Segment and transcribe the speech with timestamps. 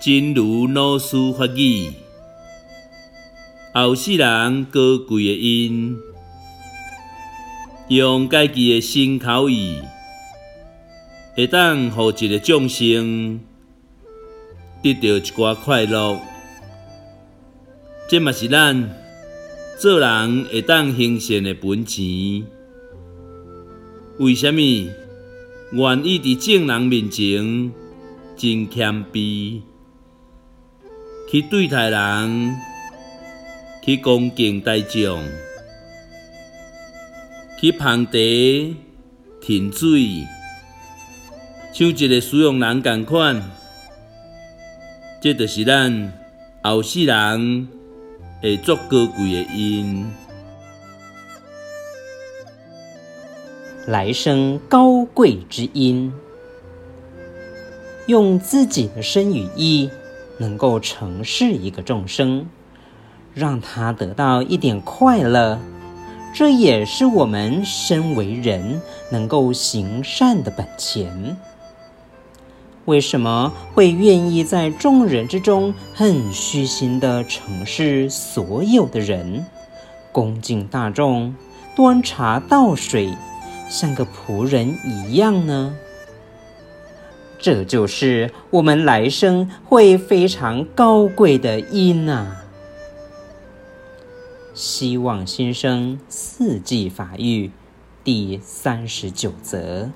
[0.00, 1.90] 真如老师法语，
[3.74, 5.94] 后世人高贵的因，
[7.88, 9.76] 用家己的心口意，
[11.36, 13.40] 会当互一个众生
[14.82, 16.18] 得到一寡快乐。
[18.08, 18.88] 这嘛是咱
[19.78, 22.42] 做人会当行善的本钱。
[24.18, 27.70] 为什么愿意伫众人面前
[28.34, 29.60] 真谦卑，
[31.30, 32.56] 去对待人，
[33.80, 35.22] 去恭敬大众，
[37.60, 38.12] 去捧茶、
[39.40, 40.26] 添水，
[41.72, 43.40] 像一个使用人共款？
[45.22, 46.12] 这就是咱
[46.64, 47.68] 后世人
[48.42, 50.10] 会作高贵的因。
[53.86, 56.12] 来生高贵之因，
[58.06, 59.88] 用自己的身语意，
[60.40, 62.46] 能够承事一个众生，
[63.34, 65.60] 让他得到一点快乐，
[66.34, 68.80] 这也是我们身为人
[69.12, 71.36] 能够行善的本钱。
[72.86, 79.44] 为什么会愿意在众人之中很虚心的承事所有的人，
[80.10, 81.34] 恭敬大众，
[81.76, 83.14] 端茶倒水？
[83.68, 85.76] 像个仆人一样呢？
[87.40, 92.44] 这就是我们来生会非常高贵的因啊！
[94.52, 97.50] 希望新生四季法育
[98.04, 99.88] 第三十九则。